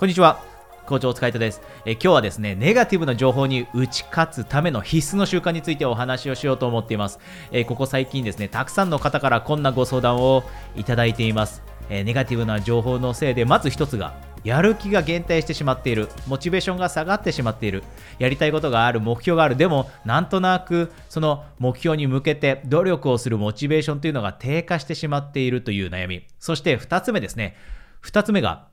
[0.00, 0.40] こんにちは。
[0.86, 1.60] 校長お疲れ様です。
[1.84, 7.18] え今日はですね、ネガティブな情報に打ち勝つための必須の習慣についてお話をしようと思っています。
[7.52, 10.42] えここ最近ですね、たくさんの方からこんなご相談を
[10.74, 11.62] いただいています。
[11.90, 17.84] えネガティブな情報のせいで、まず一つが、やる気が減退してしまっている、モチベーションが下がってしまっている、
[18.18, 27.54] やりたいことがある、目標がある、でもなんとなくその目標に向けて努力をするモチベーションというのが低下してしまっているという悩み、そして2つ目ですね、
[28.02, 28.70] 2つ目が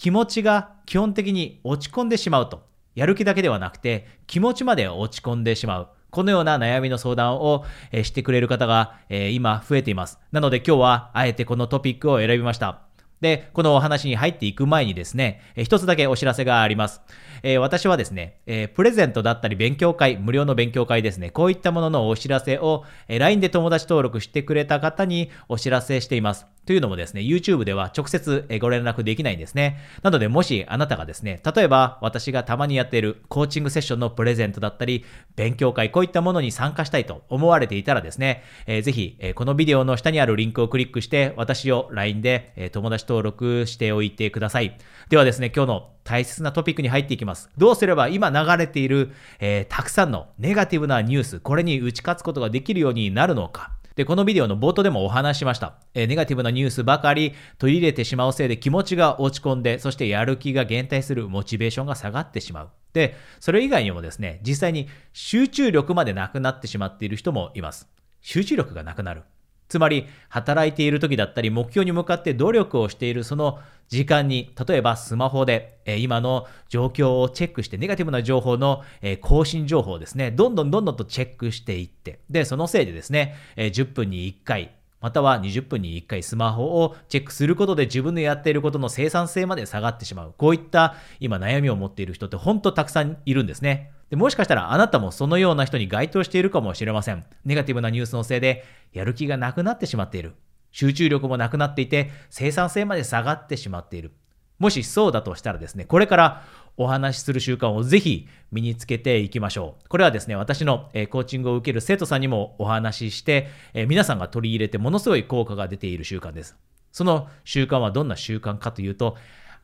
[0.00, 2.62] 気持ちが基本的に落ち込んでしまうと。
[2.94, 5.88] やる気だけではなくて、気持ちまで落ち込んでしまう。
[6.10, 7.66] このような悩みの相談を、
[8.02, 10.18] してくれる方が、今増えています。
[10.32, 12.80] なので今日はあえてこのトピックを選びました。
[13.20, 17.02] で、このお話に入っていく前にですね、一つだけお知らせがあります。
[17.42, 26.46] えー、私はですね、えー、プレゼントだったり勉強会、無料の勉強会ですね、こういったもののお知らせを、えー、LINE で友達登録してくれた方にお知らせしています。
[26.70, 29.80] というのもですね、YouTube では直接ご連絡できないんですね。
[30.04, 44.78] なので、もしあなたがですね、例えば私がたまにやっているコーチングセッションのプレゼントだったり、勉強会、こういったものに参加したいと思われていたらですね、えー、ぜひ、え、このビデオの下にあるリンクをクリックして、私を LINE で、え、友達登録しておいてください。
[45.08, 47.50] ではですね、今日の大切なトピックに入っていきます。
[47.58, 53.72] どうすれば今流れている、えー、たくさんのネガティブなニュース、これに打ち勝つことができるようになるのか。
[54.00, 55.74] で、このビデオの冒頭でもお話しました。
[55.92, 62.70] えー、ネガティブなニュースばかり取り入れてしまうせいで気持ちが落ち込んで、そしてやる気が減退するモチベーションが下がってしまう。
[62.94, 67.90] で、それ以外にもですね、実際に集中力までなくなってしまっている人もいます。
[68.22, 69.22] 集中力がなくなる。
[69.70, 90.34] つまり、働いている時だったり、目標に向かって努力をしているその時間に、例えばスマホで、え今の状況をチェックして、ネガティブな情報の、え更新情報をですね、どんどんどんどんとチェックしていって、で、そのせいでですね、え10分に1回、または20分に1回スマホをチェックすることで自分のやっていることの生産性まで下がってしまう。
[90.36, 93.92] こういった今悩みを持っている人って本当たくさんいるんですね。
[94.10, 97.24] でもしかしたらあなたもそのような人に該当しているかもしれません。
[97.44, 100.34] ネガティブなニュースのせいでやる気がなくなってしまっている。
[100.72, 104.12] 集中力もなくなっていて生産性まで下がってしまっている。
[104.58, 106.42] もしそうだとしたらですね、これから
[106.76, 109.88] お話しする習慣をぜひ身につけていきましょう。
[109.88, 113.48] これはですね、私の、コーチングを受ける生徒さんにもお話しして、
[113.88, 116.56] 皆さんが取り入れてものすごい効果が出ている習慣です。
[116.92, 119.16] その習慣はどんな習慣かというと、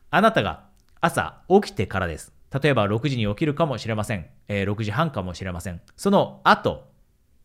[0.09, 0.66] あなたが
[1.07, 2.33] 朝起きてからです。
[2.61, 4.27] 例えば6時に起きるかもしれません。
[4.47, 5.81] えー、6時半かもしれません。
[5.95, 6.87] その後、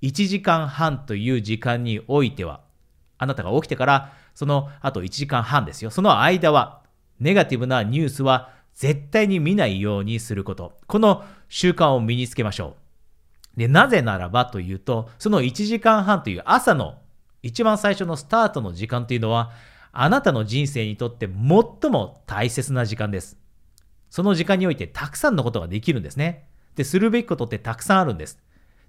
[0.02, 2.60] 1時間半という時間においては、
[3.18, 5.90] あなたが起きてから、その後1時間半ですよ。
[5.90, 6.82] その間は、
[7.20, 10.78] ネガティブなニュースは絶対に見ないようにすること。
[10.86, 12.76] この習慣を身につけましょ
[13.56, 13.58] う。
[13.58, 16.96] で、なぜならばというと、その1時間半という朝の
[17.42, 19.50] 一番最初のスタートの時間というのは、
[19.92, 23.36] あなたの人生にとって最も大切な時間です。
[24.12, 26.44] その時間においてたくさんのことができるんですね。
[26.76, 28.38] で、するべきことってたくさんあるんです。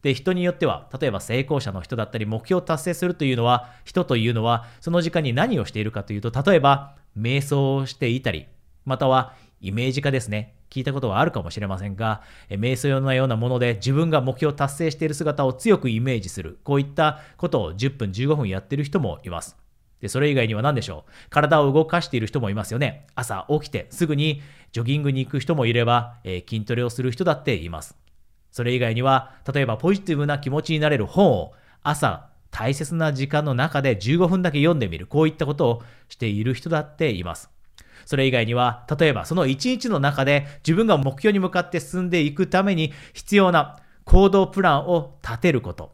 [0.01, 8.47] で、人によっては、例えば成功者の人だったり、目標を達成するというのは、人というのは、その時間に何をしているかというと、例えば、瞑想をしていたり、
[8.83, 10.56] またはイメージ化ですね。
[10.69, 16.59] 聞いたことはあるかもしれませんが、瞑想のようなもので自分が目標を達成している姿を強くイメージする。
[16.66, 19.62] こういったことを10分、15分やってる人もいます。
[20.03, 21.12] で、それ以外には何でしょう？
[21.30, 23.08] 体を動かしている人もいますよね。
[23.16, 24.41] 朝起きてすぐに
[24.74, 27.96] ジョギングに行く人もいれば、えー、筋トレをする人だっています。
[28.52, 31.53] それ以外には、例えばポジティブな気持ちになれる本を
[31.84, 35.08] 朝大切な時間の中で15分だけ読んでみる。
[35.08, 37.50] こういったことをしている人だっています。
[38.06, 45.94] それ以外には、例えばその一日の中で自分が目標に向かって進んでいくために必要な行動プランを立てること。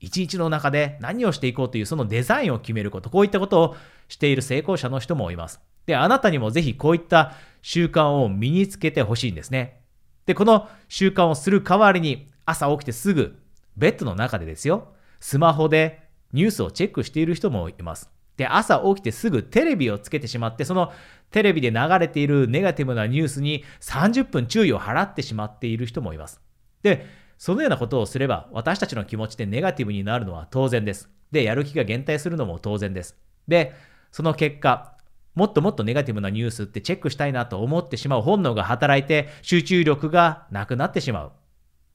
[0.00, 3.10] 一日の中で何をしていこうというそのデザインを決めること。
[3.10, 3.76] こういったことを
[4.08, 5.60] している成功者の人もいます。
[5.86, 7.32] で、あなたにもぜひこういった
[7.62, 9.80] 習慣を身につけてほしいんですね。
[10.26, 13.38] で、この習慣をする代わりに朝起きてすぐ
[13.76, 16.00] ベッドの中でですよ、スマホで
[16.32, 18.10] ニュースをチェックしている人もいます。
[18.36, 20.92] で、朝起きてすぐテレビをつけてしまって、その
[21.30, 26.40] テレビで流れているネガティブなニュースに30分注意を払ってしまっている人もいます。
[26.82, 27.06] で、
[27.38, 31.08] そのようなことをすれば、私たちの気持ちでネガティブになるのは当然です。
[31.30, 33.16] で、やる気が減退するのも当然です。
[33.46, 33.74] で、
[34.10, 34.96] その結果、
[35.34, 41.32] もっともっとネガティブなニュースってチェックしたいなと思ってしまう本能が働いて、集中力がなくなってしまう。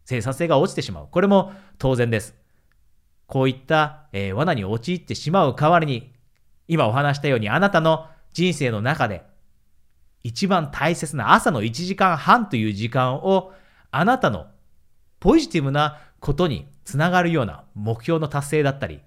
[0.06, 1.07] 生産性が落ちてしまう。
[1.12, 2.36] これも当然です。
[3.28, 6.13] こういった、えー、罠に陥ってしまう代わりに、
[6.68, 9.24] 今お話したようにあなたの人生の中で
[10.24, 13.51] 一番大切な朝の1時間半という時間を
[13.92, 14.48] あなたの
[15.24, 19.00] ポジティブなことにつながるような目標の達成だったり、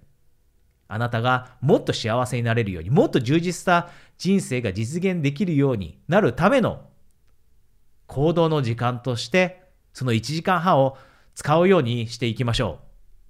[0.88, 6.80] あなたがもっと幸せになれるように、もっと充実した人生が実現できるようになるための
[8.06, 10.96] 行動の時間として、その1時間半を
[11.34, 12.78] 使うようにしていきましょ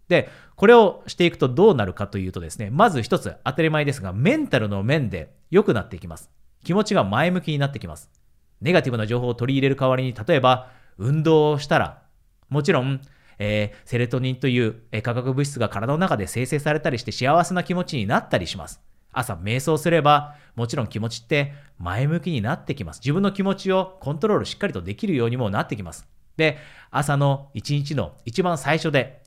[0.06, 0.08] う。
[0.08, 6.30] で、これをしていくとどうなるかというとですね、まず一つ当たり前ですが、メンタルの面で良くなっていきます。
[6.62, 8.12] 気持ちが前向きになってきます。
[8.60, 12.05] ネガティブな情報を取り入れる代わりに、例えば、運動をしたら、
[12.48, 13.00] もちろん、
[13.38, 18.80] えー、セレトニンという、えー、化学物質が体の中で生成されたりして幸せな気持ちになったりします。
[19.12, 23.00] 朝瞑想すれば、もちろん気持ちって前向きになってきます。
[23.00, 26.06] 自分の気持ちをコントロールしっかりとできるようにもなってきます。
[26.36, 26.58] で、
[26.90, 29.22] 朝の一日の一番最初で、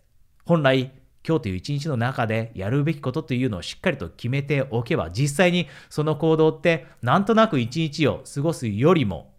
[0.46, 0.92] 本来
[1.28, 9.34] 今日という一日の中でやるべきことというのをしっかりと決めておけば、実際にその行動ってなんとなく一日を過ごすよりも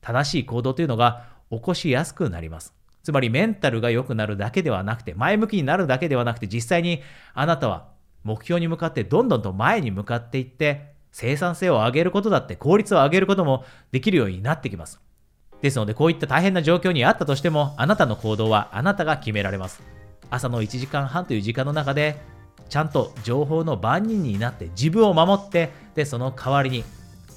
[0.00, 2.74] 正しい行動というのが起こしやすくなります。
[3.04, 7.02] つまりメンタルが良くなるだけではなくて、前向きになるだけではなくて、実際に
[7.34, 7.88] あなたは
[8.24, 15.00] 目標に向かってどんどんと前に向かっていって、生産性を上げることだって、効率を上げることもできるようになってきます。
[15.60, 19.82] ですので、こういった大変な状況にあったとしても、あなたの行動はあなたが決められます。
[20.30, 22.16] 朝の1時間半という時間の中で、
[22.70, 26.84] ちゃんと情報の番人になって自分を守って、で、その代わりに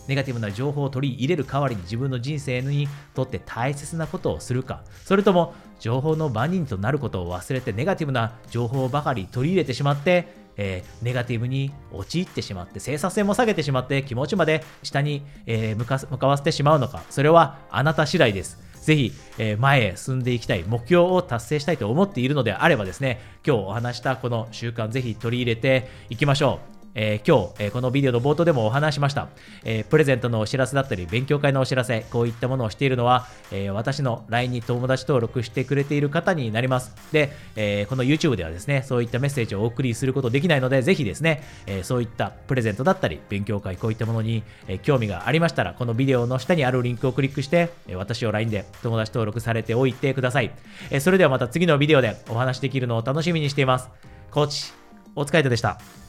[0.08, 18.58] ネガティブな情報を取り入れる代わりに自分の人生にとって大切なことをするか、それとも情報の番人となることを忘れてネガティブな情報ばかり取り入れてしまって、えー、ネガティブに陥ってしまって生産性も下げてしまって気持ちまで下に、えー、向か向かわせてしまうのかそれはあなた次第です。
[18.82, 26.77] ぜひ、えー、前へ進んでいきたい目標を達成したいと思っているのであればですね今日お話したこの習慣ぜひ取り入れていきましょう。
[27.00, 29.30] えー、今日、えー、このビデオの冒頭でもお話しました、
[29.64, 36.96] えー、プレゼントのお知らせだったり、勉強会のお知らせ、こういったものをしているのは、え私の LINE に友達登録してくれている方になります。
[37.12, 50.52] で、えこの YouTube ではですね、そういったメッセージをお送りすることできないので、ぜひですね、えそういったプレゼントだったり、勉強会、こういったものに、え興味がありましたら、このビデオの下にあるリンクをクリックして、え私を LINE で友達登録されておいてください。
[50.90, 53.90] えそれではまた次のビデオでお話できるのを楽しみにしています。
[54.32, 54.74] コーチ、
[55.16, 56.07] お疲れ様でした。